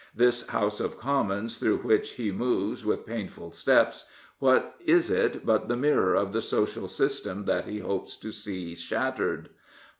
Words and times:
This 0.15 0.47
House 0.47 0.79
of 0.79 0.97
Commons 0.97 1.59
through 1.59 1.81
which 1.83 2.13
he 2.13 2.31
moves 2.31 2.83
with 2.83 3.05
painful 3.05 3.51
steps, 3.51 4.05
what 4.39 4.73
is 4.83 5.11
it 5.11 5.45
but 5.45 5.67
the 5.67 5.77
mirror 5.77 6.15
of 6.15 6.31
the 6.33 6.41
social 6.41 6.87
system 6.87 7.45
that 7.45 7.65
he 7.65 7.77
hopes 7.81 8.15
to 8.17 8.31
see 8.31 8.73
shattered? 8.73 9.49